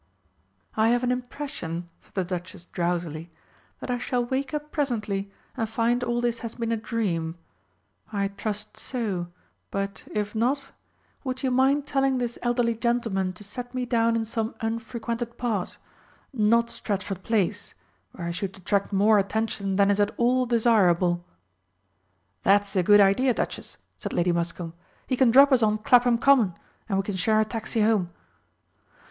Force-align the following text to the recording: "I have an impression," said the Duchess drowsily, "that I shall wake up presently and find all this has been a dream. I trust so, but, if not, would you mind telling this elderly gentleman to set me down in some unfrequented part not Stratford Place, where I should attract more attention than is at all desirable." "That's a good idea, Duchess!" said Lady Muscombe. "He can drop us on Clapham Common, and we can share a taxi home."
"I 0.75 0.89
have 0.89 1.03
an 1.03 1.11
impression," 1.11 1.87
said 2.01 2.15
the 2.15 2.23
Duchess 2.23 2.65
drowsily, 2.65 3.29
"that 3.81 3.91
I 3.91 3.99
shall 3.99 4.25
wake 4.25 4.51
up 4.51 4.71
presently 4.71 5.31
and 5.55 5.69
find 5.69 6.03
all 6.03 6.21
this 6.21 6.39
has 6.39 6.55
been 6.55 6.71
a 6.71 6.75
dream. 6.75 7.37
I 8.11 8.29
trust 8.29 8.77
so, 8.77 9.27
but, 9.69 10.03
if 10.09 10.33
not, 10.33 10.69
would 11.23 11.43
you 11.43 11.51
mind 11.51 11.85
telling 11.85 12.17
this 12.17 12.39
elderly 12.41 12.73
gentleman 12.73 13.31
to 13.33 13.43
set 13.43 13.75
me 13.75 13.85
down 13.85 14.15
in 14.15 14.25
some 14.25 14.55
unfrequented 14.59 15.37
part 15.37 15.77
not 16.33 16.71
Stratford 16.71 17.21
Place, 17.21 17.75
where 18.13 18.25
I 18.27 18.31
should 18.31 18.57
attract 18.57 18.91
more 18.91 19.19
attention 19.19 19.75
than 19.75 19.91
is 19.91 19.99
at 19.99 20.15
all 20.17 20.47
desirable." 20.47 21.23
"That's 22.41 22.75
a 22.75 22.81
good 22.81 23.01
idea, 23.01 23.35
Duchess!" 23.35 23.77
said 23.99 24.13
Lady 24.13 24.31
Muscombe. 24.31 24.73
"He 25.05 25.15
can 25.15 25.29
drop 25.29 25.51
us 25.51 25.61
on 25.61 25.77
Clapham 25.77 26.17
Common, 26.17 26.55
and 26.89 26.97
we 26.97 27.03
can 27.03 27.17
share 27.17 27.39
a 27.39 27.45
taxi 27.45 27.81
home." 27.81 28.09